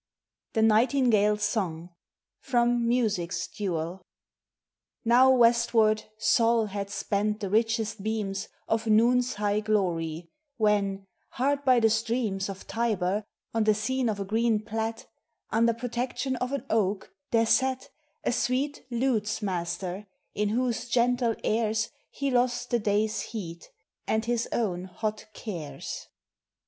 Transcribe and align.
THE 0.53 0.63
NIGHTINGALE'S 0.63 1.43
SONG. 1.43 1.91
FROM" 2.39 2.87
MUSIC'S 2.89 3.47
DUEL." 3.49 4.01
Now 5.05 5.29
westward 5.29 6.05
Sol 6.17 6.65
had 6.65 6.89
spent 6.89 7.39
the 7.39 7.51
richest 7.51 8.01
beams 8.01 8.47
Of 8.67 8.87
noon's 8.87 9.35
high 9.35 9.59
glory, 9.59 10.31
when, 10.57 11.05
hard 11.33 11.63
by 11.63 11.79
the 11.79 11.91
streams 11.91 12.49
Of 12.49 12.65
Tiber, 12.65 13.23
on 13.53 13.65
the 13.65 13.75
scene 13.75 14.09
of 14.09 14.19
a 14.19 14.25
green 14.25 14.61
plat, 14.65 15.05
Under 15.51 15.71
protection 15.71 16.35
of 16.37 16.51
an 16.51 16.65
oak, 16.71 17.11
there 17.29 17.45
sat 17.45 17.91
A 18.23 18.31
sweet 18.31 18.83
lute's 18.89 19.43
master, 19.43 20.07
in 20.33 20.49
whose 20.49 20.89
gentle 20.89 21.35
airs 21.43 21.91
He 22.09 22.31
lost 22.31 22.71
the 22.71 22.79
day's 22.79 23.21
heat 23.21 23.69
and 24.07 24.25
his 24.25 24.49
own 24.51 24.85
hot 24.85 25.27
cares. 25.35 26.07